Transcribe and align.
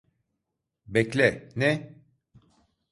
Bekle, 0.87 1.49
ne? 1.55 1.99